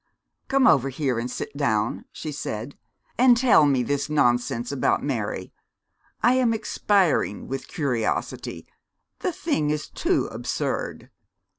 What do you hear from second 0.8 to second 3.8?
here and sit down,' she said, 'and tell